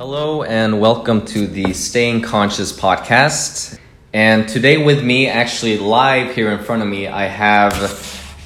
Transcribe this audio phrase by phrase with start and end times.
[0.00, 3.78] Hello and welcome to the Staying Conscious podcast.
[4.14, 7.74] And today, with me, actually live here in front of me, I have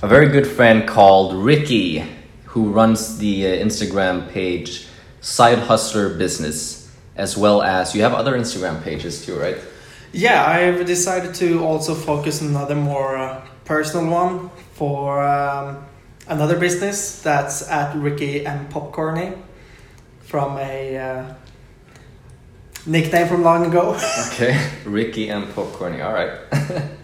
[0.03, 2.05] a very good friend called Ricky,
[2.47, 4.89] who runs the uh, Instagram page
[5.21, 9.59] Side Hustler Business, as well as you have other Instagram pages too, right?
[10.11, 15.87] Yeah, I've decided to also focus on another more uh, personal one for um,
[16.27, 19.41] another business that's at Ricky and Popcorny
[20.25, 21.35] from a uh,
[22.87, 23.99] nickname from long ago.
[24.33, 26.05] Okay, Ricky and Popcorny.
[26.05, 26.33] All right.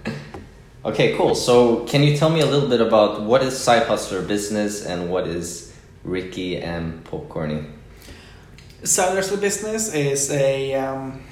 [0.85, 1.35] okay, cool.
[1.35, 5.11] So, can you tell me a little bit about what is Side Hustler Business and
[5.11, 5.73] what is
[6.03, 7.71] Ricky and Popcorny?
[8.83, 11.23] Side Hustler Business is a um,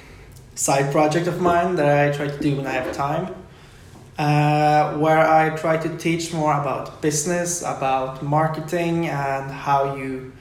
[0.55, 3.35] side project of mine that I try to do when I have time.
[4.17, 10.33] Uh, where I try to teach more about business, about marketing, and how you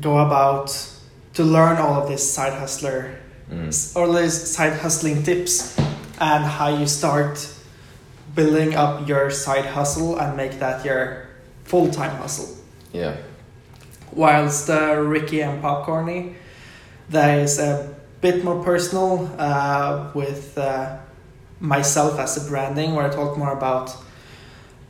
[0.00, 0.68] go about
[1.34, 3.18] to learn all of this side hustler
[3.50, 3.96] Mm.
[3.96, 5.76] or these side hustling tips
[6.20, 7.52] and how you start
[8.34, 11.26] building up your side hustle and make that your
[11.64, 12.56] full time hustle.
[12.92, 13.16] Yeah.
[14.12, 16.34] Whilst uh, Ricky and Popcorny,
[17.08, 20.98] that is a bit more personal uh, with uh,
[21.58, 23.96] myself as a branding, where I talk more about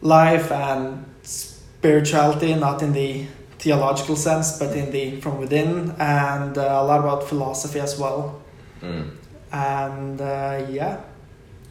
[0.02, 3.26] life and spirituality, not in the
[3.58, 8.39] theological sense, but in the from within, and uh, a lot about philosophy as well.
[8.82, 9.10] Mm.
[9.52, 11.00] And uh, yeah,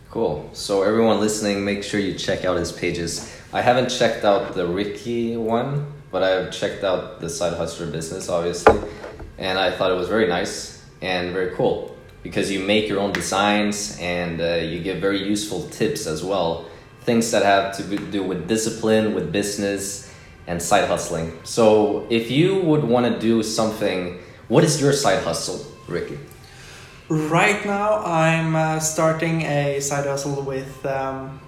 [0.10, 0.50] Cool.
[0.54, 3.32] So everyone listening, make sure you check out his pages.
[3.54, 8.28] I haven't checked out the Ricky one, but I've checked out the Side Hustler business,
[8.28, 8.80] obviously,
[9.38, 13.12] and I thought it was very nice and very cool because you make your own
[13.12, 16.66] designs and uh, you give very useful tips as well.
[17.02, 20.12] Things that have to do with discipline, with business,
[20.48, 21.40] and side hustling.
[21.44, 26.18] So if you would want to do something, what is your side hustle, Ricky?
[27.10, 31.40] Right now I'm uh, starting a side hustle with um,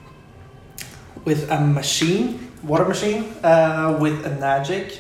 [1.24, 5.00] with a machine, water machine, uh, with Enagic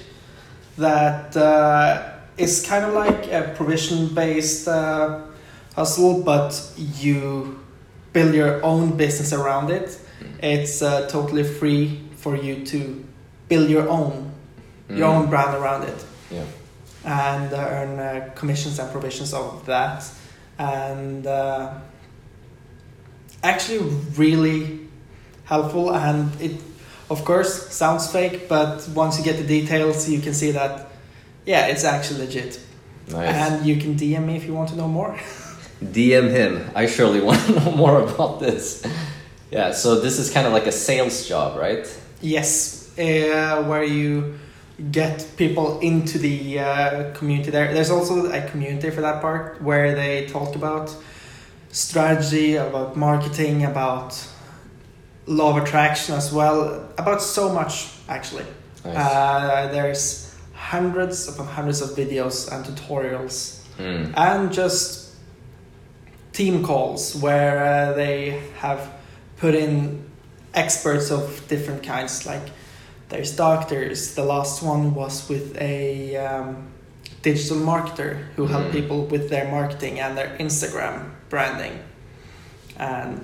[0.77, 5.21] that uh, is kind of like a provision based uh,
[5.75, 7.59] hustle, but you
[8.13, 9.97] build your own business around it.
[10.43, 13.03] It's uh, totally free for you to
[13.49, 14.29] build your own
[14.89, 15.15] your Mm.
[15.23, 16.43] own brand around it Yeah.
[17.05, 20.03] and uh, earn uh, commissions and provisions of that
[20.57, 21.73] and uh,
[23.43, 23.79] actually
[24.15, 24.79] really
[25.45, 26.61] helpful and it
[27.09, 30.87] of course sounds fake but once you get the details you can see that
[31.45, 32.59] yeah it's actually legit
[33.09, 33.35] Nice.
[33.35, 35.17] and you can dm me if you want to know more
[35.83, 36.69] DM him.
[36.75, 38.85] I surely want to know more about this.
[39.49, 41.87] Yeah, so this is kind of like a sales job, right?
[42.21, 44.37] yes uh, where you
[44.91, 49.93] get people into the uh, community there there's also a community for that part where
[49.95, 50.95] they talk about
[51.69, 54.27] strategy about marketing about
[55.27, 58.45] law of attraction as well about so much actually
[58.83, 58.95] Nice.
[58.97, 64.13] uh, there's hundreds upon hundreds of videos and tutorials Mm.
[64.17, 65.15] and just
[66.33, 68.91] team calls where uh, they have
[69.37, 70.03] put in
[70.53, 72.41] experts of different kinds like
[73.11, 76.67] there's doctors the last one was with a um,
[77.21, 78.79] digital marketer who helped Mm.
[78.79, 80.95] people with their marketing and their instagram
[81.29, 81.75] branding
[82.77, 83.23] and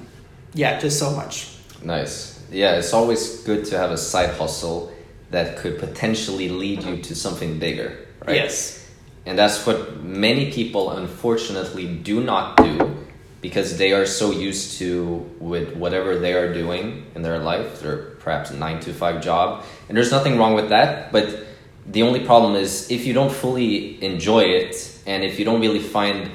[0.53, 1.53] yeah just so much
[1.83, 2.33] Nice.
[2.51, 4.91] Yeah, it's always good to have a side hustle
[5.29, 7.89] that could potentially lead you to something bigger,
[8.25, 8.35] right?
[8.35, 8.83] yes
[9.27, 12.96] And that's what many people unfortunately do not do
[13.41, 17.97] because they are so used to with whatever they are doing in their life, their
[18.19, 19.63] perhaps 9 to 5 job.
[19.87, 21.45] And there's nothing wrong with that, but
[21.85, 25.79] the only problem is if you don't fully enjoy it and if you don't really
[25.79, 26.29] find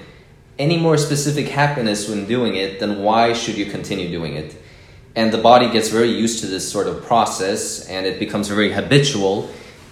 [0.58, 4.56] any more specific happiness when doing it, then why should you continue doing it?
[5.14, 8.72] And the body gets very used to this sort of process and it becomes very
[8.72, 9.50] habitual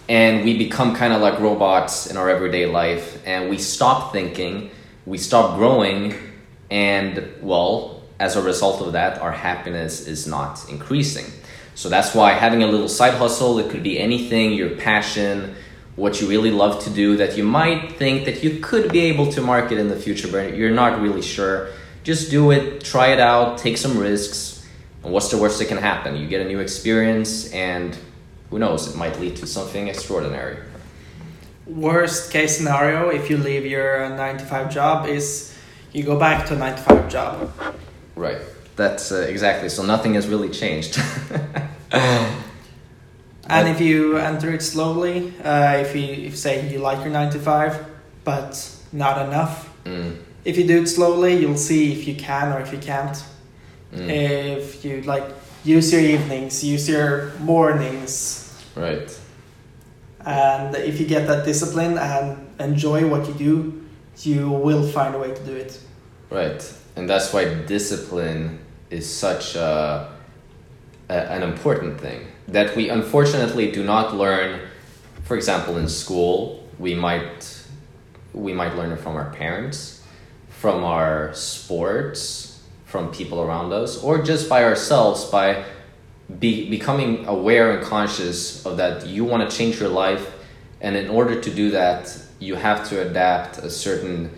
[0.09, 4.71] and we become kind of like robots in our everyday life and we stop thinking,
[5.07, 6.15] we stop growing,
[6.71, 11.25] and well, as a result of that, our happiness is not increasing.
[11.75, 15.55] So that's why having a little side hustle, it could be anything, your passion,
[15.97, 19.33] what you really love to do that you might think that you could be able
[19.33, 21.71] to market in the future, but you're not really sure.
[22.05, 24.67] Just do it, try it out, take some risks,
[25.03, 26.17] and what's the worst that can happen?
[26.17, 27.97] You get a new experience, and
[28.51, 30.59] who knows, it might lead to something extraordinary.
[31.67, 35.50] worst case scenario if you leave your 9 to 5 job is
[35.93, 37.53] you go back to a 9 to 5 job
[38.17, 38.39] Right.
[38.77, 39.69] That's uh, exactly.
[39.69, 40.99] So nothing has really changed.
[43.51, 47.31] And if you enter it slowly, uh, if you if say you like your nine
[47.31, 47.85] to five,
[48.23, 48.53] but
[48.93, 49.69] not enough.
[49.85, 50.19] Mm.
[50.45, 53.17] If you do it slowly, you'll see if you can or if you can't.
[53.93, 54.09] Mm.
[54.09, 55.25] If you like
[55.65, 59.11] use your evenings, use your mornings, Right.
[60.25, 63.80] and if you get that discipline and enjoy what you do,
[64.27, 65.79] you will find a way to do it.
[66.31, 66.61] Right.
[66.97, 68.59] And that's why discipline
[68.91, 70.13] is such a,
[71.09, 74.61] a, an important thing that we unfortunately do not learn.
[75.25, 77.57] For example, in school, we might
[78.33, 80.03] we might learn it from our parents,
[80.49, 85.65] from our sports, from people around us, or just by ourselves by
[86.39, 90.31] be, becoming aware and conscious of that you want to change your life
[90.81, 94.35] and in order to do that you have to adapt a certain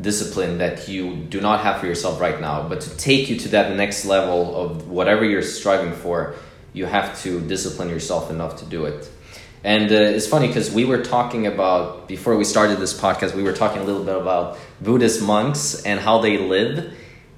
[0.00, 2.68] discipline that you do not have for yourself right now.
[2.68, 6.36] But to take you to that next level of whatever you're striving for
[6.72, 9.08] you have to discipline yourself enough to do it.
[9.64, 13.42] And uh, it's funny because we were talking about before we started this podcast we
[13.42, 16.94] were talking a little bit about buddhist monks and how they live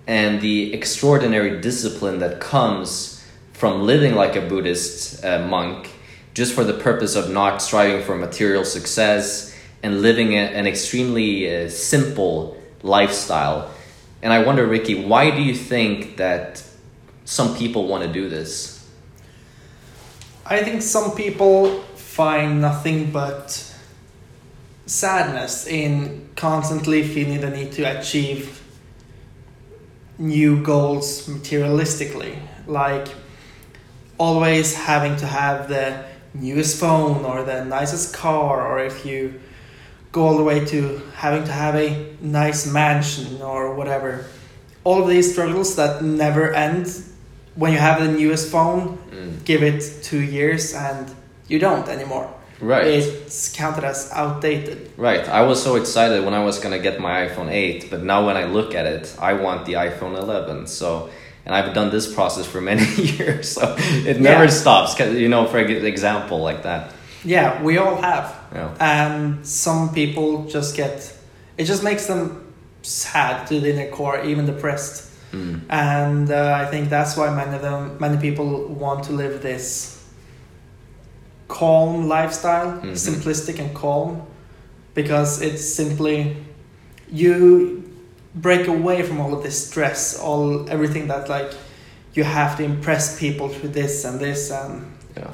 [0.08, 3.22] and the extraordinary discipline that comes
[3.52, 5.90] from living like a Buddhist uh, monk
[6.32, 9.47] just for the purpose of not striving for material success
[9.82, 13.70] and living a, an extremely uh, simple lifestyle.
[14.22, 16.62] And I wonder, Ricky, why do you think that
[17.24, 18.88] some people want to do this?
[20.44, 23.64] I think some people find nothing but
[24.86, 28.62] sadness in constantly feeling the need to achieve
[30.16, 32.38] new goals materialistically.
[32.66, 33.08] Like
[34.16, 36.04] always having to have the
[36.34, 39.40] newest phone or the nicest car, or if you
[40.12, 44.24] go all the way to having to have a nice mansion or whatever.
[44.84, 46.86] All of these struggles that never end.
[47.54, 49.44] When you have the newest phone, Mm.
[49.44, 51.06] give it two years and
[51.48, 52.28] you don't anymore.
[52.60, 52.86] Right.
[52.86, 54.90] It's counted as outdated.
[54.96, 55.28] Right.
[55.28, 58.26] I was so excited when I was going to get my iPhone 8, but now
[58.26, 60.66] when I look at it, I want the iPhone 11.
[60.66, 61.08] So,
[61.46, 62.84] and I've done this process for many
[63.18, 64.50] years, so it never Yeah.
[64.50, 64.94] stops.
[64.94, 66.92] 'Cause, You know, for example, like that.
[67.24, 68.34] Yeah, we all have.
[68.54, 68.74] Yeah.
[68.80, 71.14] And some people just get,
[71.56, 72.52] it just makes them
[72.82, 75.04] sad to the inner core, even depressed.
[75.32, 75.60] Mm.
[75.68, 79.96] And uh, I think that's why many of them, many people want to live this
[81.48, 82.92] calm lifestyle, Mhm.
[82.96, 84.22] simplistic and calm,
[84.94, 86.36] because it's simply
[87.10, 87.82] you
[88.34, 91.50] break away from all of this stress, all everything that like
[92.14, 94.84] you have to impress people through this and this and
[95.16, 95.30] Yeah,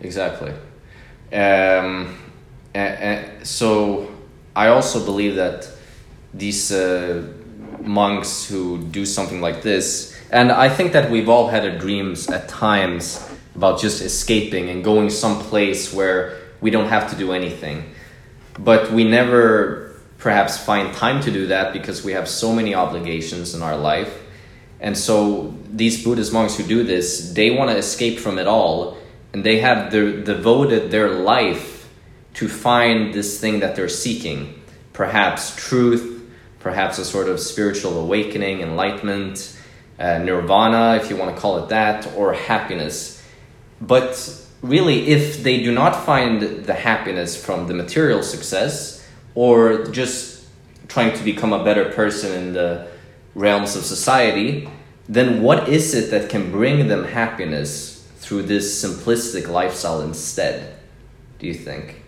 [0.00, 0.52] exactly.
[1.32, 2.14] Um,
[2.74, 2.78] a-
[3.40, 4.08] a- so
[4.54, 5.68] I also believe that
[6.32, 7.22] these uh,
[7.82, 12.28] monks who do something like this, and I think that we've all had a dreams
[12.28, 13.22] at times
[13.54, 17.84] about just escaping and going someplace where we don't have to do anything,
[18.58, 23.54] but we never perhaps find time to do that because we have so many obligations
[23.54, 24.22] in our life.
[24.80, 28.96] And so these Buddhist monks who do this, they want to escape from it all,
[29.32, 31.88] and they have de- devoted their life
[32.34, 34.60] to find this thing that they're seeking.
[34.92, 36.28] Perhaps truth,
[36.60, 39.56] perhaps a sort of spiritual awakening, enlightenment,
[39.98, 43.22] uh, nirvana, if you want to call it that, or happiness.
[43.80, 50.46] But really, if they do not find the happiness from the material success, or just
[50.88, 52.86] trying to become a better person in the
[53.34, 54.68] realms of society,
[55.08, 57.95] then what is it that can bring them happiness
[58.26, 60.74] through this simplistic lifestyle instead?
[61.38, 62.02] Do you think?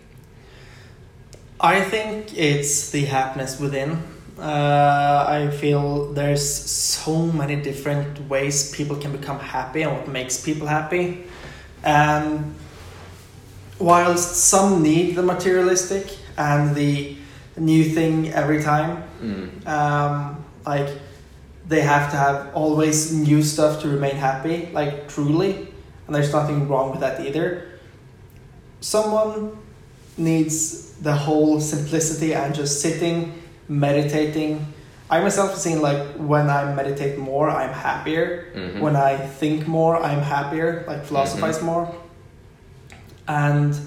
[1.61, 4.03] I think it's the happiness within.
[4.37, 10.41] Uh, I feel there's so many different ways people can become happy and what makes
[10.43, 11.23] people happy.
[11.83, 12.53] And
[13.77, 17.15] whilst some need the materialistic and the
[17.57, 19.67] new thing every time, Mm.
[19.67, 20.89] um, like
[21.67, 25.67] they have to have always new stuff to remain happy, like truly,
[26.09, 27.65] and there's nothing wrong with that either.
[28.81, 29.55] Someone
[30.17, 34.65] needs the whole simplicity and just sitting, meditating.
[35.07, 38.47] I myself have seen like when I meditate more, I'm happier.
[38.55, 38.79] Mhm.
[38.81, 41.93] When I think more, I'm happier, like philosophize more.
[43.27, 43.77] And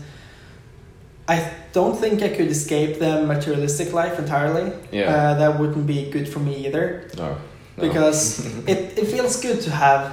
[1.26, 4.71] I don't think I could escape the materialistic life entirely.
[4.93, 5.12] Yeah.
[5.12, 7.29] Uh, that wouldn't be good for me either No.
[7.31, 7.35] no.
[7.83, 10.12] because it, it feels good to have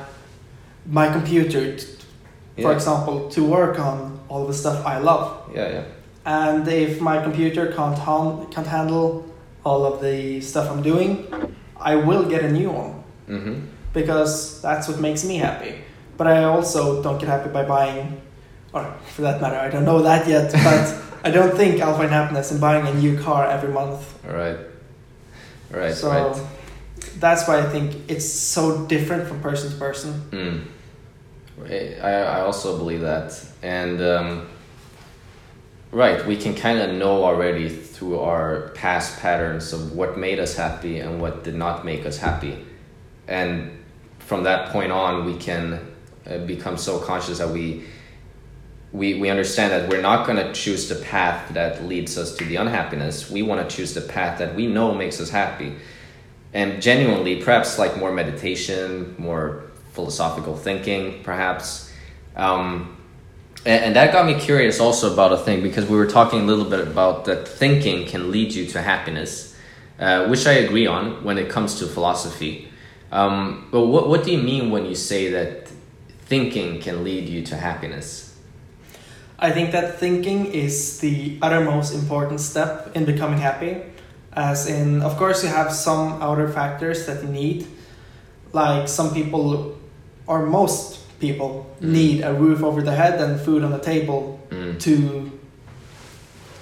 [0.89, 1.77] my computer,
[2.61, 5.51] for example, to work on all the stuff I love.
[5.55, 5.83] Yeah, yeah.
[6.25, 9.25] And if my computer can't, han- can't handle
[9.63, 11.27] all of the stuff I'm doing,
[11.79, 13.59] I will get a new one Mm-hmm.
[13.93, 15.75] because that's what makes me happy.
[16.17, 18.21] But I also don't get happy by buying
[18.73, 18.83] or
[19.15, 22.51] for that matter, I don't know that yet, but I don't think I'll find happiness
[22.51, 24.01] in buying a new car every month.
[24.25, 24.57] Right.
[25.71, 25.93] Right.
[25.93, 26.41] so right.
[27.19, 30.13] that's why I think it's so different from person to person.
[30.31, 30.65] Mm.
[31.65, 33.43] I, I also believe that.
[33.61, 34.47] And um,
[35.91, 40.55] right, we can kind of know already through our past patterns of what made us
[40.55, 42.65] happy and what did not make us happy.
[43.27, 43.83] And
[44.19, 45.93] from that point on, we can
[46.29, 47.85] uh, become so conscious that we.
[48.91, 52.43] We, we understand that we're not going to choose the path that leads us to
[52.43, 53.29] the unhappiness.
[53.29, 55.75] We want to choose the path that we know makes us happy.
[56.55, 59.68] And genuinely, perhaps like more meditation, more
[59.99, 61.91] philosophical thinking, perhaps.
[62.35, 62.95] Um,
[63.65, 66.43] and, and, that got me curious also about a thing because we were talking a
[66.43, 69.55] little bit about that thinking can lead you to happiness,
[69.99, 72.69] uh, which I agree on when it comes to philosophy.
[73.11, 75.67] Um, but what, what do you mean when you say that
[76.27, 78.37] thinking can lead you to happiness?
[79.37, 83.81] I think that thinking is the uttermost important step in becoming happy.
[84.31, 87.67] As in, of course, you have some outer factors that you need.
[88.53, 89.78] Like some people,
[90.29, 91.89] or most people, Mm.
[91.99, 94.21] need a roof over their head and food on the table
[94.51, 94.79] Mm.
[94.85, 94.93] to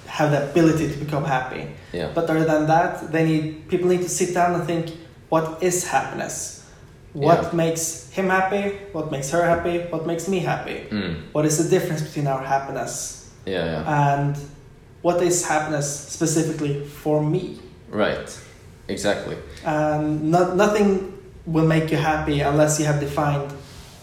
[0.06, 1.62] have the ability to become happy.
[1.92, 2.08] Yeah.
[2.16, 4.84] But other than that, they need people need to sit down and think,
[5.28, 6.62] what is happiness?
[7.12, 7.56] What Yeah.
[7.62, 7.84] makes
[8.16, 8.64] him happy?
[8.96, 9.76] What makes her happy?
[9.92, 10.78] What makes me happy?
[10.90, 11.14] Mm.
[11.34, 12.92] What is the difference between our happiness?
[13.46, 13.82] Yeah, yeah.
[14.18, 14.34] And
[15.02, 17.42] what is happiness specifically for me?
[17.90, 18.28] Right.
[18.88, 19.36] Exactly.
[19.64, 20.88] And not, nothing
[21.46, 23.50] will make you happy unless you have defined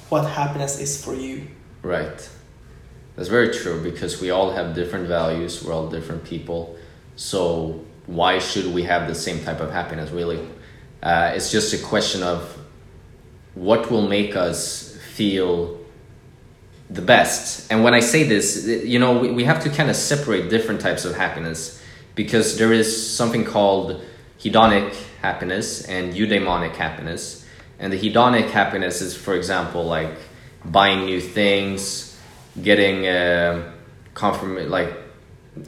[0.10, 1.48] what happiness is for you.
[1.82, 2.30] Right.
[3.16, 6.78] That's very true because we all have different values, we're all different people.
[7.16, 10.48] So, why should we have the same type of happiness, really?
[11.02, 12.58] Uh, it's just a question of
[13.54, 15.80] what will make us feel
[16.90, 17.72] the best.
[17.72, 20.82] And when I say this, you know, we, we have to kind of separate different
[20.82, 21.82] types of happiness
[22.16, 24.04] because there is something called
[24.40, 27.45] hedonic happiness and eudaimonic happiness.
[27.80, 30.16] And the hedonic happiness is, for example, like
[30.64, 32.18] buying new things,
[32.62, 33.72] getting uh,
[34.14, 34.94] confirm like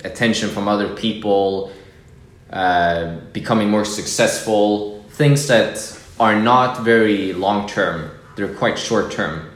[0.04, 1.72] attention from other people,
[2.50, 8.12] uh, becoming more successful, things that are not very long term.
[8.36, 9.50] They're quite short term.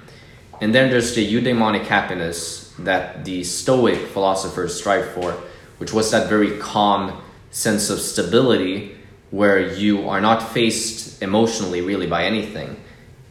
[0.60, 5.31] And then there's the eudaimonic happiness that the Stoic philosophers strive for,
[5.77, 8.96] which was that very calm sense of stability
[9.31, 12.78] where you are not faced emotionally really by anything,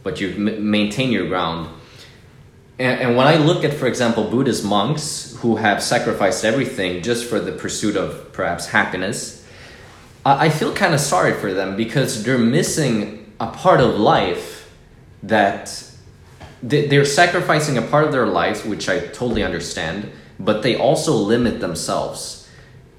[0.03, 1.69] but you m- maintain your ground.
[2.79, 7.25] And, and when I look at, for example, Buddhist monks who have sacrificed everything just
[7.25, 9.45] for the pursuit of perhaps happiness,
[10.25, 14.69] I, I feel kind of sorry for them because they're missing a part of life
[15.23, 15.83] that
[16.63, 21.13] they- they're sacrificing a part of their lives, which I totally understand, but they also
[21.13, 22.47] limit themselves.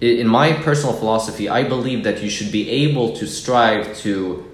[0.00, 4.44] In my personal philosophy, I believe that you should be able to strive to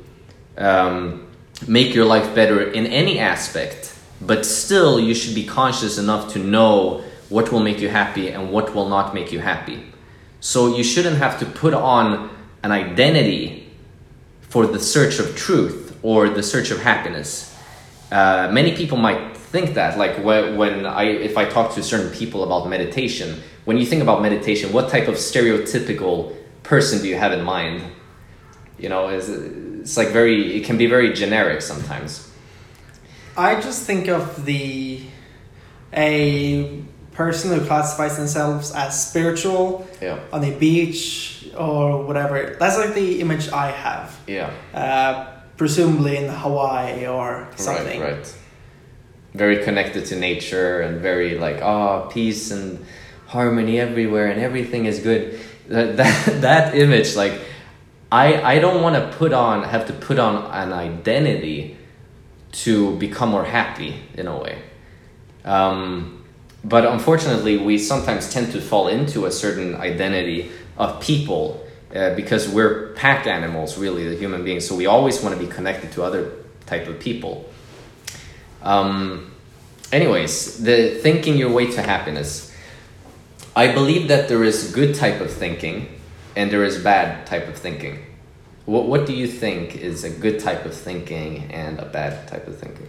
[0.58, 1.26] um,
[1.66, 6.38] make your life better in any aspect, but still you should be conscious enough to
[6.38, 9.84] know what will make you happy and what will not make you happy.
[10.40, 12.30] So you shouldn't have to put on
[12.62, 13.70] an identity
[14.40, 17.56] for the search of truth or the search of happiness.
[18.10, 22.44] Uh, many people might think that, like when, I, if I talk to certain people
[22.44, 27.32] about meditation, when you think about meditation, what type of stereotypical person do you have
[27.32, 27.82] in mind?
[28.78, 29.28] You know, it's,
[29.80, 32.30] it's like very, it can be very generic sometimes.
[33.36, 35.00] I just think of the
[35.92, 36.82] a
[37.12, 42.56] person who classifies themselves as spiritual Yeah, on a beach or whatever.
[42.58, 44.16] That's like the image I have.
[44.26, 48.00] yeah, Uh, presumably in Hawaii or something.
[48.00, 48.34] right, right.
[49.34, 52.84] Very connected to nature and very like, ah, peace and
[53.26, 55.38] harmony everywhere and everything is good.
[55.68, 57.40] That, that, that image, like,
[58.10, 61.76] I, I don't want to put on, have to put on an identity
[62.52, 64.62] to become more happy in a way.
[65.44, 66.24] Um,
[66.64, 72.48] but unfortunately, we sometimes tend to fall into a certain identity of people uh, because
[72.48, 74.66] we're pack animals, really, the human beings.
[74.66, 76.32] So we always want to be connected to other
[76.66, 77.48] type of people.
[78.62, 79.32] Um,
[79.92, 82.54] anyways, the thinking your way to happiness.
[83.54, 85.97] I believe that there is good type of thinking
[86.38, 87.96] and there is bad type of thinking.
[88.64, 92.46] What, what do you think is a good type of thinking and a bad type
[92.46, 92.88] of thinking?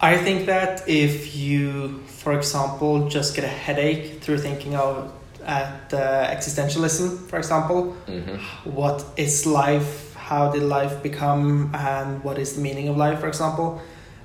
[0.00, 5.12] I think that if you, for example, just get a headache through thinking of
[5.44, 10.14] at uh, existentialism, for example, hmm what is life?
[10.14, 11.74] How did life become?
[11.74, 13.80] And what is the meaning of life, for example?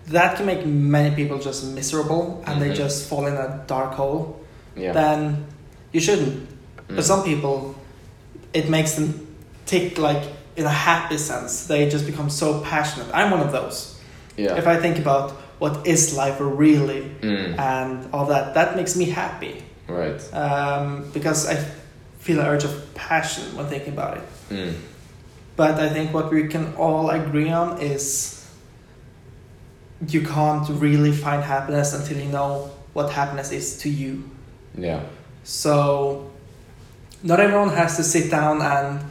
[0.07, 2.75] that can make many people just miserable and they Mhm.
[2.83, 4.37] just fall in a dark hole,
[4.77, 4.93] Yeah.
[4.93, 5.45] then
[5.91, 6.35] you shouldn't.
[6.89, 6.95] Mm.
[6.95, 7.73] But some people,
[8.55, 9.07] it makes them
[9.65, 10.23] tick like
[10.55, 11.67] in a happy sense.
[11.67, 13.07] They just become so passionate.
[13.13, 13.77] I'm one of those.
[14.37, 14.55] yeah.
[14.57, 17.57] If I think about what is life really Mm.
[17.59, 19.55] and all that, that makes me happy
[19.87, 20.19] Right.
[20.33, 21.55] um, because I
[22.19, 24.23] feel an urge of passion when thinking about it.
[24.49, 24.73] Mm.
[25.55, 28.41] But I think what we can all agree on is
[30.07, 34.23] you can't really find happiness until you know what happiness is to you.
[34.77, 35.01] Yeah.
[35.43, 36.29] So,
[37.25, 39.01] not everyone has to sit down and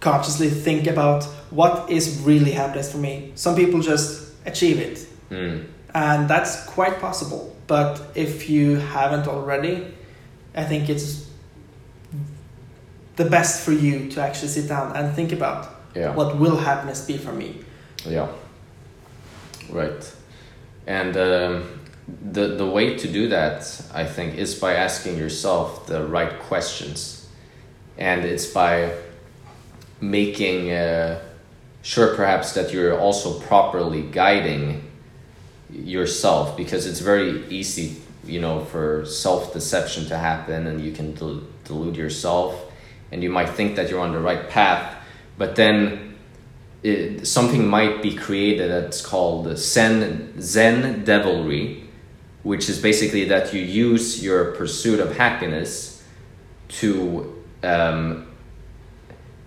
[0.00, 3.32] consciously think about what is really happiness for me.
[3.34, 5.64] Some people just achieve it, Mm.
[5.94, 7.56] and that's quite possible.
[7.66, 9.86] But if you haven't already,
[10.54, 11.26] I think it's
[13.16, 16.14] the best for you to actually sit down and think about Yeah.
[16.14, 17.64] what will happiness be for me.
[18.04, 18.28] Yeah.
[19.72, 20.12] Right.
[20.86, 21.64] And um,
[22.08, 27.28] the the way to do that, I think, is by asking yourself the right questions,
[27.98, 28.94] and it's by
[30.00, 31.20] making uh,
[31.82, 34.82] sure, perhaps, that you're also properly guiding
[35.70, 41.14] yourself, because it's very easy, you know, for self deception to happen, and you can
[41.14, 42.72] del- delude yourself,
[43.10, 44.94] and you might think that you're on the right path,
[45.38, 46.14] but then
[46.84, 51.85] it, something might be created that's called Zen, Zen devilry,
[52.46, 56.00] which is basically that you use your pursuit of happiness
[56.68, 58.28] to um,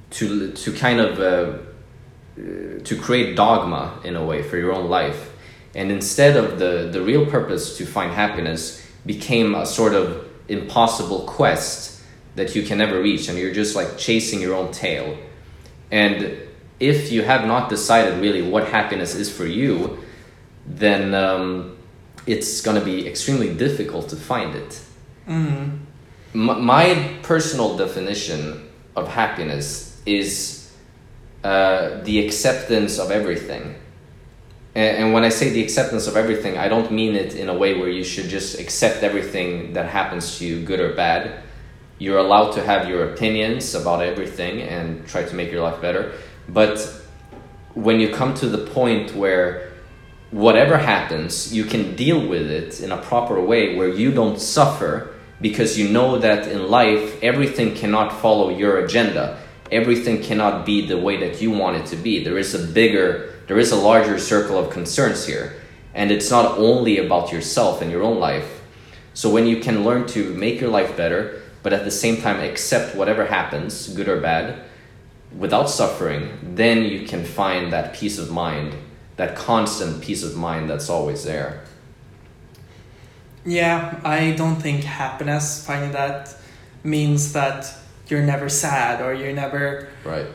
[0.10, 1.58] to to kind of uh,
[2.84, 5.32] to create dogma in a way for your own life,
[5.74, 11.22] and instead of the the real purpose to find happiness became a sort of impossible
[11.22, 12.02] quest
[12.36, 15.18] that you can never reach, and you're just like chasing your own tail,
[15.90, 16.38] and
[16.82, 20.00] if you have not decided really what happiness is for you,
[20.66, 21.78] then um,
[22.30, 24.80] it's going to be extremely difficult to find it.
[25.28, 25.80] Mm.
[26.36, 30.72] M- my personal definition of happiness is
[31.44, 33.76] uh, the acceptance of everything.
[34.76, 37.58] And, and when I say the acceptance of everything, I don't mean it in a
[37.58, 41.42] way where you should just accept everything that happens to you, good or bad.
[41.98, 46.14] You're allowed to have your opinions about everything and try to make your life better.
[46.48, 46.78] But
[47.74, 49.69] when you come to the point where
[50.32, 55.16] whatever happens, you can deal with it in a proper way where you don't suffer
[55.42, 59.40] because you know that in life everything cannot follow your agenda.
[59.72, 62.24] Everything cannot be the way that you want it to be.
[62.24, 65.56] There is a bigger, there is a larger circle of concerns here.
[65.94, 68.62] And it's not only about yourself and your own life.
[69.14, 72.40] So when you can learn to make your life better, but at the same time
[72.40, 74.64] accept whatever happens, good or bad,
[75.38, 78.76] without suffering, then you can find that peace of mind,
[79.20, 81.62] that constant peace of mind that's always there.
[83.46, 86.34] Yeah, I don't think happiness, finding that,
[86.84, 87.70] means that
[88.08, 89.90] you're never sad or you're never.
[90.06, 90.26] Right.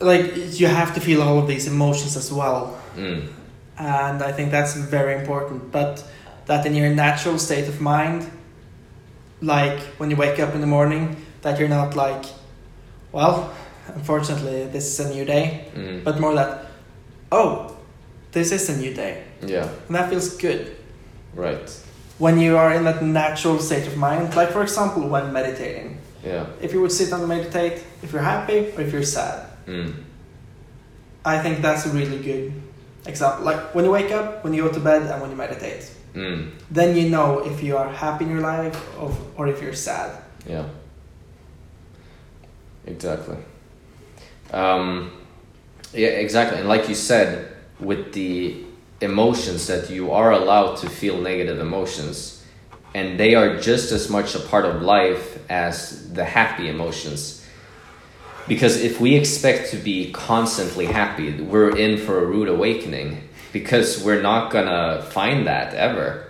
[0.00, 2.78] Like, you have to feel all of these emotions as well.
[2.94, 3.32] Mm.
[3.78, 5.72] And I think that's very important.
[5.72, 6.04] But
[6.44, 8.30] that in your natural state of mind,
[9.40, 12.26] like when you wake up in the morning, that you're not like,
[13.12, 13.50] well,
[13.94, 16.04] unfortunately, this is a new day, Mm.
[16.04, 16.66] but more that,
[17.32, 17.74] oh,
[18.38, 19.24] this is a new day.
[19.42, 19.68] Yeah.
[19.86, 20.76] And that feels good.
[21.34, 21.68] Right.
[22.18, 26.00] When you are in that natural state of mind, like for example, when meditating.
[26.24, 26.46] Yeah.
[26.60, 29.92] If you would sit down and meditate, if you're happy or if you're sad, Mm.
[31.24, 32.52] I think that's a really good
[33.06, 33.44] example.
[33.44, 35.84] Like when you wake up, when you go to bed, and when you meditate.
[36.14, 36.52] Mm.
[36.70, 40.22] Then you know if you are happy in your life or, or if you're sad.
[40.46, 40.64] Yeah.
[42.86, 43.36] Exactly.
[44.52, 45.12] Um,
[45.92, 46.60] yeah, exactly.
[46.60, 48.64] And like you said, with the
[49.00, 52.44] emotions that you are allowed to feel negative emotions,
[52.94, 57.44] and they are just as much a part of life as the happy emotions.
[58.48, 64.02] Because if we expect to be constantly happy, we're in for a rude awakening because
[64.02, 66.24] we're not gonna find that ever.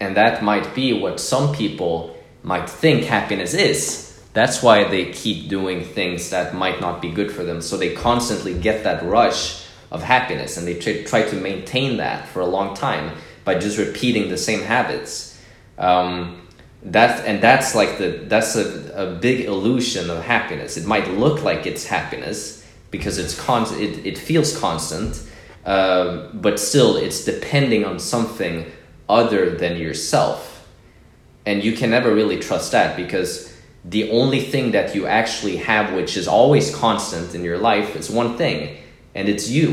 [0.00, 4.20] And that might be what some people might think happiness is.
[4.32, 7.60] That's why they keep doing things that might not be good for them.
[7.60, 12.28] So they constantly get that rush of happiness and they try, try to maintain that
[12.28, 15.40] for a long time by just repeating the same habits.
[15.78, 16.46] Um,
[16.82, 20.76] that and that's like the that's a, a big illusion of happiness.
[20.76, 25.22] It might look like it's happiness because it's con it, it feels constant,
[25.64, 28.70] uh, but still it's depending on something
[29.08, 30.68] other than yourself.
[31.46, 33.52] And you can never really trust that because
[33.84, 38.10] the only thing that you actually have which is always constant in your life is
[38.10, 38.76] one thing,
[39.18, 39.68] and it's you.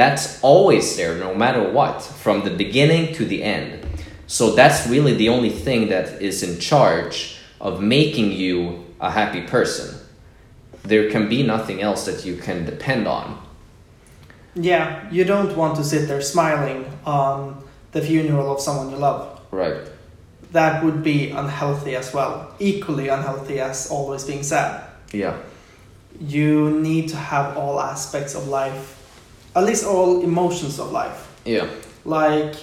[0.00, 3.70] that's always there no matter what from the beginning to the end
[4.26, 7.16] so that's really the only thing that is in charge
[7.60, 8.56] of making you
[9.00, 9.88] a happy person
[10.90, 13.26] there can be nothing else that you can depend on
[14.54, 17.62] Yeah, you don't want to sit there smiling on
[17.94, 19.40] the funeral of someone you love.
[19.50, 19.80] right
[20.52, 22.34] That would be unhealthy as well.
[22.58, 24.84] Equally unhealthy as always being sad.
[25.12, 25.36] yeah
[26.26, 28.96] You need to have all aspects of life,
[29.56, 31.28] at least all emotions of life.
[31.44, 31.66] yeah
[32.04, 32.54] Like,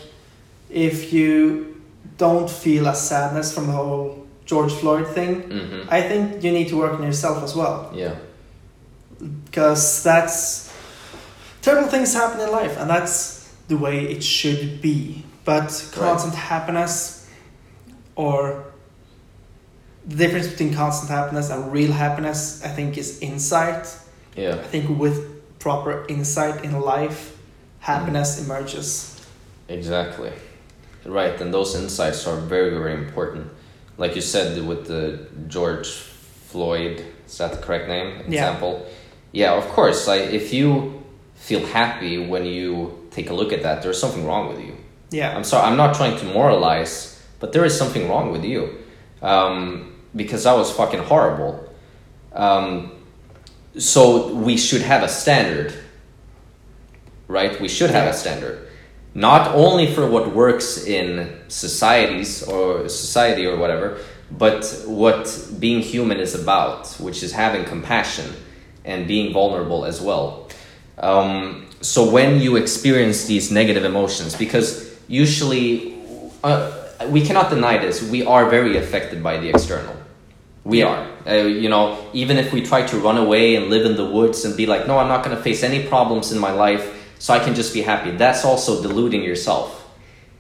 [0.70, 1.82] if you
[2.18, 6.68] don't feel a sadness from the whole George Floyd thing, hmm I think you need
[6.70, 7.92] to work on yourself as well.
[7.94, 8.16] yeah
[9.46, 10.72] Because that's
[11.62, 15.24] terrible things happen in life, and that's the way it should be.
[15.46, 17.28] But constant happiness,
[18.16, 18.66] or
[20.10, 23.86] the difference between constant happiness and real happiness, I think, is insight.
[24.36, 25.18] yeah I think with
[25.60, 27.38] proper insight in life,
[27.80, 28.88] happiness emerges.
[29.68, 30.32] Exactly.
[31.06, 33.52] Right, and those insights are very, very important.
[33.98, 38.08] Like you said with the George Floyd, is that the correct name?
[38.16, 38.26] Yeah.
[38.26, 38.86] Example.
[39.32, 40.08] Yeah, of course.
[40.08, 41.04] Like if you
[41.36, 44.76] feel happy when you take a look at that, there's something wrong with you.
[45.12, 45.36] Yeah.
[45.36, 48.78] I'm sorry, I'm not trying to moralize, but there is something wrong with you.
[49.22, 51.68] Um, because that was fucking horrible.
[52.34, 52.92] Um,
[53.78, 55.74] so we should have a standard,
[57.28, 57.60] right?
[57.60, 58.68] We should have a standard.
[59.14, 64.00] Not only for what works in societies or society or whatever,
[64.32, 68.34] but what being human is about, which is having compassion
[68.86, 70.48] and being vulnerable as well.
[70.98, 75.98] Um, so when you experience these negative emotions, because usually
[76.44, 76.72] uh,
[77.08, 79.96] we cannot deny this, we are very affected by the external.
[80.64, 81.08] We are.
[81.26, 84.46] Uh, you know, even if we try to run away and live in the woods
[84.46, 87.34] and be like, no, I'm not going to face any problems in my life, so
[87.34, 88.12] I can just be happy.
[88.12, 89.76] That's also deluding yourself.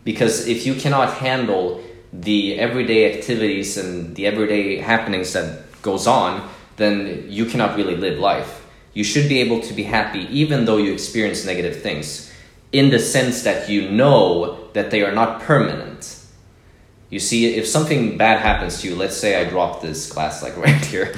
[0.03, 6.49] Because if you cannot handle the everyday activities and the everyday happenings that goes on,
[6.77, 8.65] then you cannot really live life.
[8.93, 12.31] You should be able to be happy even though you experience negative things,
[12.71, 15.88] in the sense that you know that they are not permanent.
[17.09, 20.55] You see, if something bad happens to you, let's say I drop this glass like
[20.65, 21.15] right here,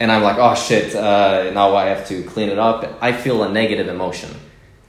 [0.00, 3.44] and I'm like, oh shit, uh, now I have to clean it up, I feel
[3.44, 4.30] a negative emotion.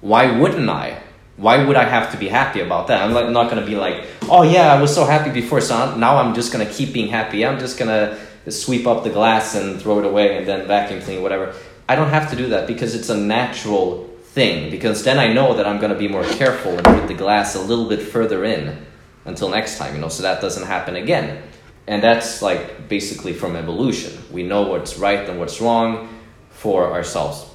[0.01, 1.01] Why wouldn't I?
[1.37, 3.01] Why would I have to be happy about that?
[3.01, 6.17] I'm like, not gonna be like, oh yeah, I was so happy before, so now
[6.17, 7.45] I'm just gonna keep being happy.
[7.45, 8.19] I'm just gonna
[8.49, 11.53] sweep up the glass and throw it away and then vacuum clean, whatever.
[11.87, 14.71] I don't have to do that because it's a natural thing.
[14.71, 17.61] Because then I know that I'm gonna be more careful and put the glass a
[17.61, 18.85] little bit further in
[19.25, 21.43] until next time, you know, so that doesn't happen again.
[21.87, 24.13] And that's like basically from evolution.
[24.31, 26.09] We know what's right and what's wrong
[26.49, 27.45] for ourselves.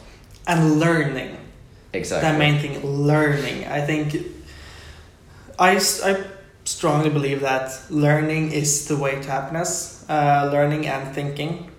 [0.47, 1.37] And learning.
[1.93, 2.31] Exactly.
[2.31, 3.67] That main thing, learning.
[3.67, 4.17] I think
[5.59, 6.25] I, I
[6.65, 10.05] strongly believe that learning is the way to happiness.
[10.09, 11.71] Uh, learning and thinking.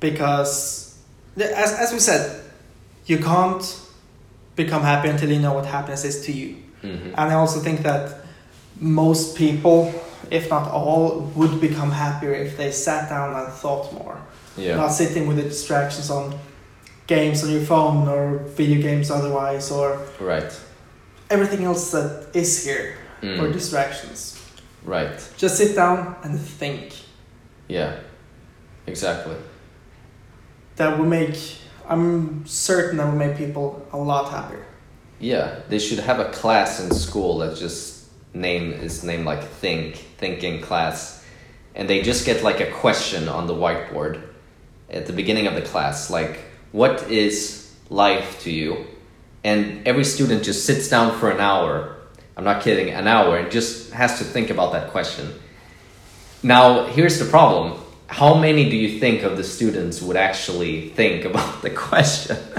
[0.00, 0.98] Because,
[1.36, 2.42] as, as we said,
[3.06, 3.80] you can't
[4.54, 6.56] become happy until you know what happiness is to you.
[6.82, 7.14] Mhm.
[7.16, 8.25] And I also think that
[8.80, 9.92] most people,
[10.30, 14.18] if not all, would become happier if they sat down and thought more.
[14.56, 14.76] Yeah.
[14.76, 16.38] Not sitting with the distractions on
[17.06, 20.52] games on your phone or video games otherwise or Right.
[21.30, 23.40] everything else that is here Mm.
[23.40, 24.36] or distractions.
[24.84, 25.18] Right.
[25.36, 26.92] Just sit down and think.
[27.68, 27.92] Yeah.
[28.86, 29.36] Exactly.
[30.76, 31.36] That will make,
[31.88, 34.64] I'm certain that will make people a lot happier.
[35.18, 37.95] Yeah, they should have a class in school that just
[38.36, 41.24] name is named like think thinking class,
[41.74, 44.22] and they just get like a question on the whiteboard
[44.90, 46.40] at the beginning of the class, like
[46.72, 48.86] what is life to you,
[49.42, 51.96] and every student just sits down for an hour.
[52.36, 55.32] I'm not kidding, an hour, and just has to think about that question.
[56.42, 57.80] Now, here's the problem.
[58.08, 62.36] How many do you think of the students would actually think about the question?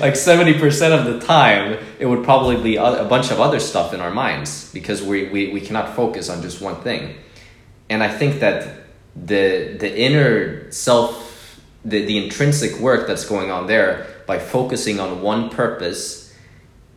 [0.00, 4.00] like 70% of the time, it would probably be a bunch of other stuff in
[4.00, 7.16] our minds because we, we, we cannot focus on just one thing.
[7.88, 8.84] And I think that
[9.16, 15.20] the, the inner self, the, the intrinsic work that's going on there by focusing on
[15.20, 16.32] one purpose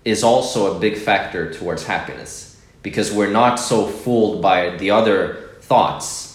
[0.05, 5.49] is also a big factor towards happiness because we're not so fooled by the other
[5.61, 6.28] thoughts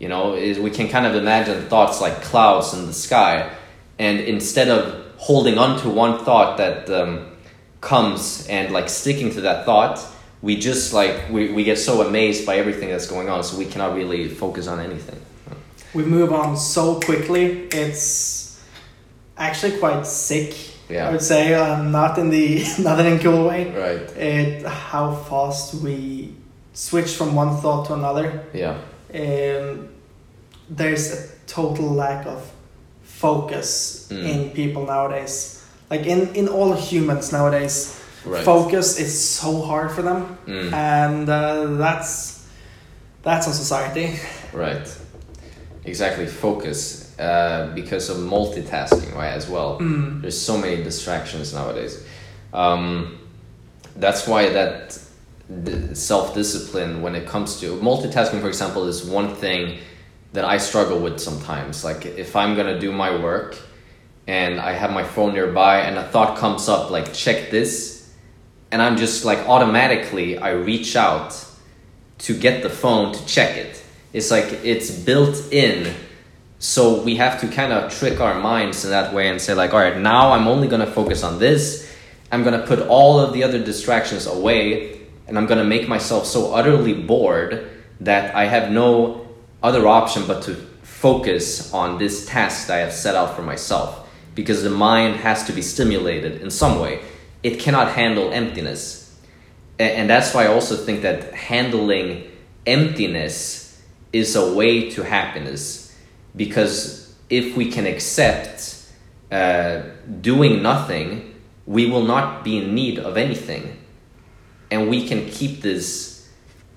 [0.00, 3.54] you know is we can kind of imagine thoughts like clouds in the sky
[3.98, 7.30] and instead of holding on to one thought that um,
[7.80, 10.04] comes and like sticking to that thought
[10.42, 13.66] we just like we, we get so amazed by everything that's going on so we
[13.66, 15.20] cannot really focus on anything
[15.92, 18.62] We move on so quickly, it's
[19.36, 20.54] actually quite sick
[20.88, 21.08] Yeah.
[21.08, 23.70] I would say, um, not in the not in a cool way.
[23.70, 24.16] Right.
[24.16, 26.34] It how fast we
[26.72, 28.42] switch from one thought to another.
[28.52, 28.78] Yeah.
[29.14, 29.89] Um,
[30.70, 32.40] there's a total lack of
[33.02, 34.24] focus Mm.
[34.24, 35.62] in people nowadays.
[35.90, 38.44] Like in in all humans nowadays, Right.
[38.44, 40.72] focus is so hard for them, Mm.
[40.72, 42.40] and uh, that's
[43.22, 44.18] that's on society.
[44.52, 44.88] Right.
[45.84, 46.26] Exactly.
[46.26, 47.06] Focus.
[47.18, 49.34] Uh, because of multitasking, right?
[49.36, 49.78] As well.
[49.78, 50.22] Mm.
[50.22, 51.98] There's so many distractions nowadays.
[52.54, 53.18] Um,
[54.00, 54.98] that's why that
[55.94, 59.78] self discipline, when it comes to multitasking, for example, is one thing
[60.32, 61.84] that I struggle with sometimes.
[61.84, 63.58] Like if I'm gonna do my work
[64.26, 68.12] and I have my phone nearby and a thought comes up, like check this,
[68.70, 71.44] and I'm just like automatically I reach out
[72.18, 73.82] to get the phone to check it.
[74.12, 75.94] It's like it's built in
[76.60, 79.72] so we have to kind of trick our minds in that way and say like
[79.72, 81.90] all right now i'm only going to focus on this
[82.30, 85.88] i'm going to put all of the other distractions away and i'm going to make
[85.88, 87.66] myself so utterly bored
[87.98, 89.19] that i have no
[89.62, 94.06] other option but to focus on this task that i have set out for myself
[94.34, 97.00] because the mind has to be stimulated in some way.
[97.42, 99.18] It cannot handle emptiness.
[99.78, 102.30] And that's why i also think that handling
[102.66, 105.96] emptiness is a way to happiness
[106.36, 108.76] because if we can accept
[109.32, 109.82] uh,
[110.20, 111.34] doing nothing,
[111.66, 113.78] we will not be in need of anything,
[114.70, 116.28] and we can keep this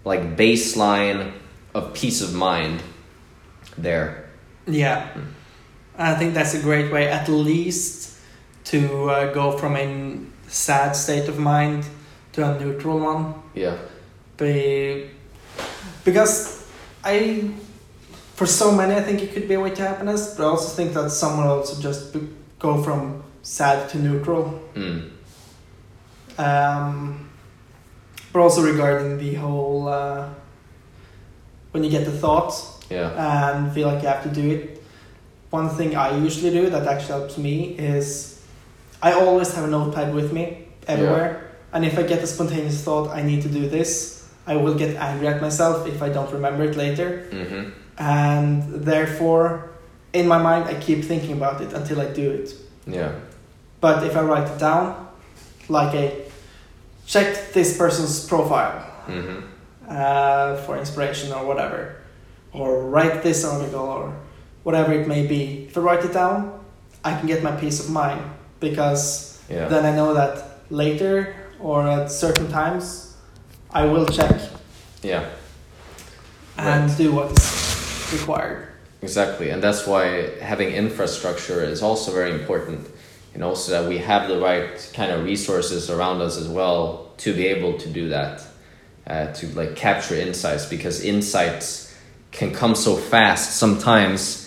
[0.06, 1.34] like baseline
[1.74, 2.82] of peace of mind
[3.78, 4.30] there.
[4.68, 5.08] Yeah,
[5.98, 8.18] I think that's a great way, at least,
[8.66, 11.86] to uh, go from a sad state of mind
[12.34, 13.36] to a neutral one.
[13.54, 13.78] Yeah,
[14.38, 15.10] Be,
[16.04, 16.66] because
[17.04, 17.52] I,
[18.36, 20.70] for so many, I think it could be a way to happiness, but I also
[20.76, 22.28] think that someone also just be,
[22.60, 24.62] go from sad to neutral.
[24.74, 25.10] mm.
[26.38, 27.30] Um,
[28.32, 30.30] but also regarding the whole uh,
[31.74, 32.54] when you get the thought
[32.90, 33.10] yeah,
[33.56, 34.82] and feel like you have to do it.
[35.50, 38.42] One thing I usually do that actually helps me is
[39.02, 41.52] I always have a notepad with me everywhere.
[41.74, 44.96] And if I get a spontaneous thought, I need to do this, I will get
[44.96, 47.26] angry at myself if I don't remember it later.
[47.32, 49.70] hmm And therefore,
[50.14, 52.54] in my mind, I keep thinking about it until I do it.
[52.88, 53.12] yeah,
[53.82, 55.08] But if I write it down,
[55.70, 56.06] like a
[57.06, 59.40] check this person's profile hmm
[59.88, 61.98] uh, for inspiration or whatever,
[62.52, 64.16] or write this article or
[64.64, 65.66] whatever it may be.
[65.68, 66.64] If I write it down,
[67.04, 68.22] I can get my peace of mind
[68.60, 73.16] because yeah, then I know that later or at certain times
[73.72, 74.40] I will check
[75.02, 75.30] yeah.
[76.58, 76.98] and Right.
[76.98, 78.68] do what is required.
[79.02, 82.88] Exactly, and that's why having infrastructure is also very important.
[83.34, 87.12] You know, so that we have the right kind of resources around us as well
[87.18, 88.44] to be able to do that,
[89.08, 91.94] uh, to like capture insights because insights
[92.32, 94.40] can come so fast sometimes.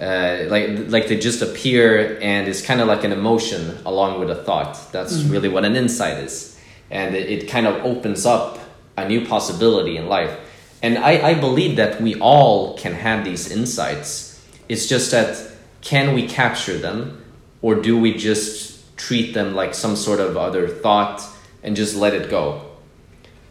[0.00, 4.30] Uh, like like they just appear and it's kind of like an emotion along with
[4.30, 4.90] a thought.
[4.92, 5.30] That's Mhm.
[5.30, 6.56] really what an insight is,
[6.90, 8.58] and it, it kind of opens up
[8.96, 10.34] a new possibility in life.
[10.82, 14.40] And I, I believe that we all can have these insights.
[14.68, 15.36] It's just that
[15.82, 17.22] can we capture them
[17.60, 21.22] or do we just treat them like some sort of other thought
[21.62, 22.62] and just let it go?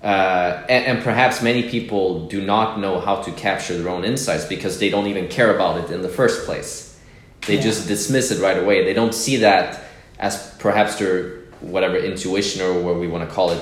[0.04, 4.46] Uh, and, and perhaps many people do not know how to capture their own insights
[4.46, 6.98] because they don't even care about it in the first place.
[7.46, 7.62] They Yeah.
[7.62, 8.84] just dismiss it right away.
[8.84, 9.84] They don't see that
[10.20, 13.62] as perhaps their whatever intuition or what we want to call it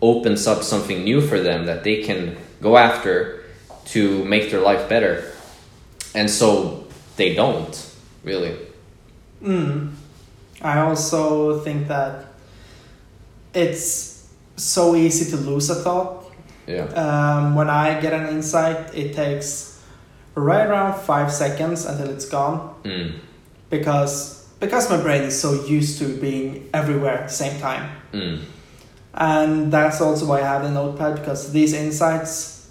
[0.00, 3.42] opens up something new for them that they can go after
[3.86, 5.24] to make their life better.
[6.14, 7.74] And so they don't
[8.24, 8.56] really.
[9.42, 9.92] Mm.
[10.62, 12.26] I also think that
[13.54, 14.09] it's
[14.62, 16.16] so easy to lose a thought
[16.66, 16.86] Yeah.
[16.94, 19.80] Um, when I get an insight, it takes
[20.36, 23.12] right around five seconds until it's gone Mm.
[23.70, 27.90] because because my brain is so used to being everywhere at the same time.
[28.12, 28.38] Mm.
[29.14, 32.68] And that's also why I have the notepad because these insights,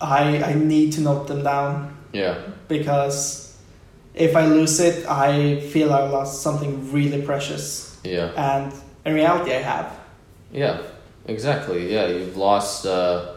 [0.00, 2.34] I I need to note them down Yeah.
[2.68, 3.54] because
[4.14, 7.96] if I lose it, I feel I lost something really precious.
[8.04, 8.30] Yeah.
[8.36, 8.72] And
[9.06, 9.86] in reality, I have.
[10.52, 10.82] Yeah.
[11.26, 11.92] Exactly.
[11.92, 12.06] Yeah.
[12.06, 13.34] You've lost uh,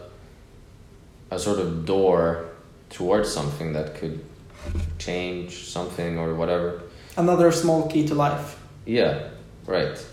[1.30, 2.48] a sort of door
[2.90, 4.24] towards something that could
[4.98, 6.82] change something or whatever.
[7.16, 8.58] Another small key to life.
[8.86, 9.28] Yeah,
[9.66, 10.04] right.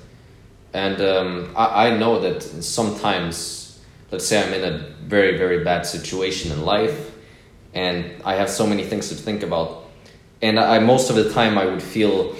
[0.73, 3.79] And um, I, I know that sometimes,
[4.11, 7.11] let's say I'm in a very, very bad situation in life
[7.73, 9.85] and I have so many things to think about.
[10.41, 12.35] And I, most of the time, I would feel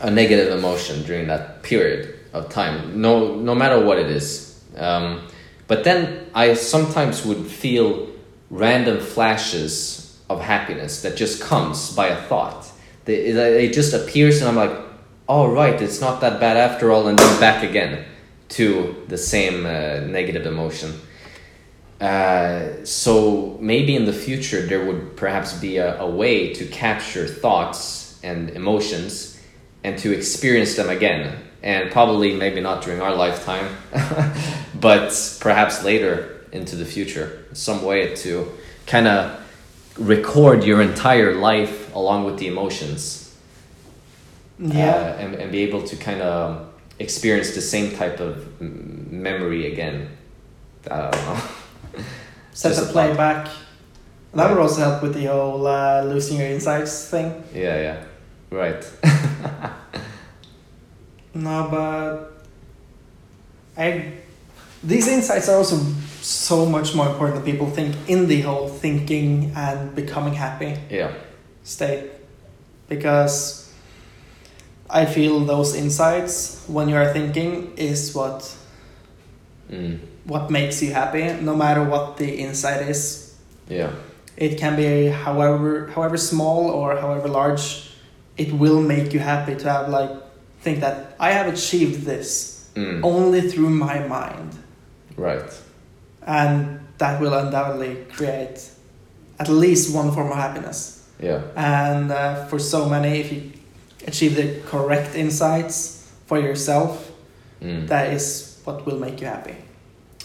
[0.00, 4.62] a negative emotion during that period of time, no no matter what it is.
[4.76, 5.26] Um,
[5.66, 8.08] but then I sometimes would feel
[8.50, 12.70] random flashes of happiness that just comes by a thought.
[13.06, 14.76] It, it just appears, and I'm like,
[15.26, 18.04] "All right, right, it's not that bad after all," and then back again
[18.50, 20.92] to the same uh, negative emotion.
[22.00, 27.26] Uh, so maybe in the future there would perhaps be a, a way to capture
[27.26, 29.40] thoughts and emotions
[29.82, 33.68] and to experience them again and probably maybe not during our lifetime
[34.80, 38.50] but perhaps later into the future some way to
[38.86, 39.40] kind of
[39.98, 43.34] record your entire life along with the emotions
[44.58, 44.94] Yeah.
[44.94, 46.68] uh, and, and be able to kind of
[46.98, 50.08] experience the same type of memory again
[50.90, 51.40] i don't know
[52.52, 53.48] Set the playback.
[54.34, 57.42] That would also help with the whole uh, losing your insights thing.
[57.54, 58.04] yeah yeah
[58.50, 58.82] right
[61.34, 62.44] No, but
[63.76, 64.12] I
[64.82, 65.76] these insights are also
[66.20, 71.12] so much more important than people think in the whole thinking and becoming happy yeah.
[71.64, 72.10] state.
[72.88, 73.72] Because
[74.88, 78.56] I feel those insights when you are thinking is what
[79.70, 79.98] mm.
[80.24, 83.36] what makes you happy no matter what the insight is.
[83.68, 83.92] Yeah.
[84.36, 87.90] It can be however however small or however large
[88.38, 90.10] it will make you happy to have like
[90.68, 93.00] think that I have achieved this mm.
[93.02, 94.52] only through my mind
[95.16, 95.50] right
[96.22, 98.58] and that will undoubtedly create
[99.38, 100.78] at least one form of happiness
[101.20, 103.40] yeah and uh, for so many if you
[104.06, 105.78] achieve the correct insights
[106.26, 107.10] for yourself
[107.62, 107.86] mm.
[107.88, 109.56] that is what will make you happy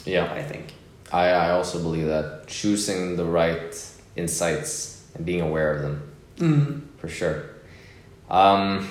[0.05, 0.65] yeah i think
[1.11, 3.71] I, I also believe that choosing the right
[4.15, 5.95] insights and being aware of them
[6.37, 6.81] mm.
[6.97, 7.43] for sure.
[8.29, 8.87] Um,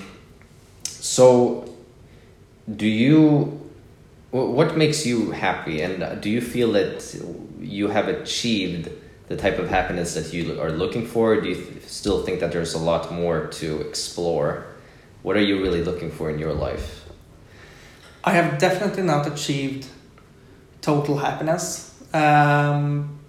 [1.03, 1.65] so,
[2.73, 3.59] do you?
[4.31, 7.03] What makes you happy, and uh, do you feel that
[7.59, 8.89] you have achieved
[9.27, 11.33] the type of happiness that you are looking for?
[11.33, 14.65] Or do you th- still think that there's a lot more to explore?
[15.21, 17.01] What are you really looking for in your life?
[18.25, 19.85] i have definitely not achieved
[20.79, 23.19] total happiness um,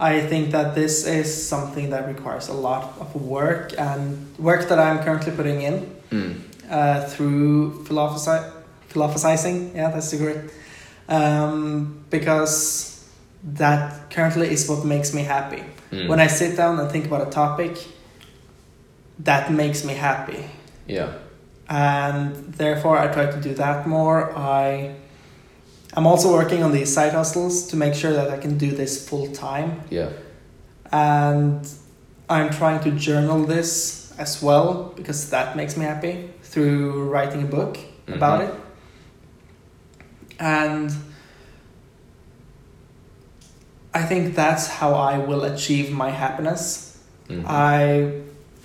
[0.00, 4.02] i think that this is something that requires a lot of work and
[4.38, 5.76] work that i'm currently putting in
[6.10, 6.34] Mm.
[6.72, 8.50] Uh, through philosophi-
[8.88, 9.72] philosophizing.
[9.76, 10.50] Yeah, that's the word.
[11.08, 13.06] Um, because
[13.44, 15.62] that currently is what makes me happy.
[15.90, 16.08] Mm.
[16.08, 17.76] When I sit down and think about a topic,
[19.20, 20.44] that makes me happy.
[20.86, 21.12] yeah,
[21.68, 24.32] And therefore, I try to do that more.
[24.36, 24.94] I,
[25.94, 29.06] I'm also working on these side hustles to make sure that I can do this
[29.08, 30.08] full time yeah,
[30.90, 31.60] and
[32.28, 37.46] I'm trying to journal this as well because that makes me happy through writing a
[37.46, 38.48] book about Mhm.
[38.48, 38.54] it.
[40.38, 40.90] And
[43.94, 46.98] I think that's how I will achieve my happiness.
[47.28, 47.44] Mhm.
[47.46, 48.12] I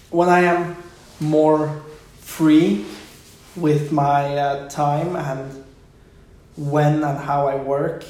[0.09, 0.75] when I am
[1.19, 1.81] more
[2.21, 2.85] free
[3.55, 5.63] with my uh, time and
[6.55, 8.05] when and how I work,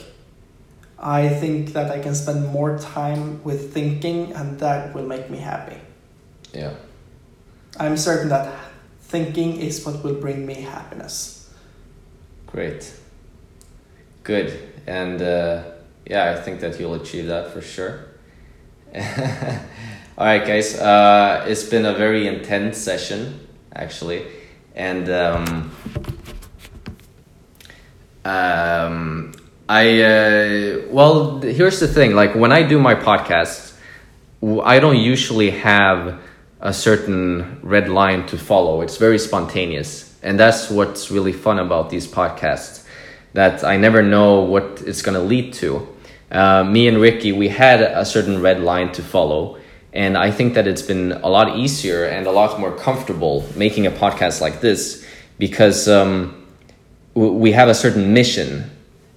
[1.00, 5.38] I think that I can spend more time with thinking and that will make me
[5.38, 5.78] happy.
[6.54, 6.74] yeah.
[7.80, 8.48] I'm certain that
[9.08, 11.50] thinking is what will bring me happiness.
[12.46, 12.94] Great.
[14.24, 14.54] Good.
[14.86, 15.64] And uh,
[16.06, 18.08] yeah, I think that you'll achieve that for sure.
[20.18, 20.78] All right, guys.
[20.78, 24.26] Uh, it's been a very intense session, actually.
[24.76, 25.72] And um,
[28.26, 29.32] um,
[29.70, 33.76] I, uh, well, here's the thing like, when I do my podcasts,
[34.44, 36.20] I don't usually have
[36.60, 38.82] a certain red line to follow.
[38.82, 40.16] It's very spontaneous.
[40.24, 42.84] And that's what's really fun about these podcasts
[43.34, 45.88] that I never know what it's going to lead to.
[46.32, 49.60] Uh, me and Ricky, we had a certain red line to follow.
[49.94, 53.86] And I think that it's been a lot easier and a lot more comfortable making
[53.86, 55.06] a podcast like this
[55.38, 56.46] because um,
[57.14, 58.70] we have a certain mission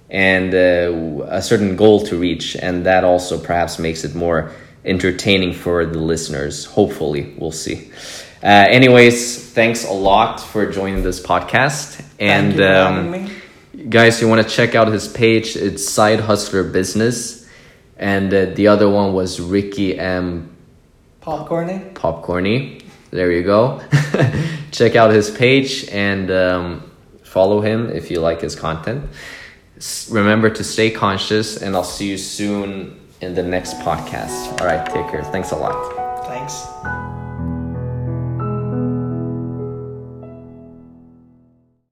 [0.09, 2.55] and uh, a certain goal to reach.
[2.55, 4.51] And that also perhaps makes it more
[4.85, 6.65] entertaining for the listeners.
[6.65, 7.91] Hopefully, we'll see.
[8.43, 12.03] Uh, anyways, thanks a lot for joining this podcast.
[12.19, 15.55] And Thank you for um, guys, you want to check out his page?
[15.55, 17.47] It's Side Hustler Business,
[17.97, 20.55] and uh, the other one was Ricky M.
[21.21, 21.93] Popcorny.
[21.93, 22.83] Popcorny.
[23.11, 23.81] There you go.
[24.71, 26.91] check out his page and um,
[27.23, 29.09] follow him if you like his content.
[29.77, 34.59] S- remember to stay conscious, and I'll see you soon in the next podcast.
[34.59, 35.23] All right, take care.
[35.23, 36.25] Thanks a lot.
[36.27, 37.20] Thanks.